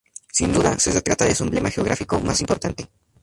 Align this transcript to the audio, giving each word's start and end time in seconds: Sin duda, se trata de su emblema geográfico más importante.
Sin 0.33 0.51
duda, 0.51 0.79
se 0.79 0.99
trata 0.99 1.25
de 1.25 1.35
su 1.35 1.43
emblema 1.43 1.69
geográfico 1.69 2.19
más 2.21 2.41
importante. 2.41 2.89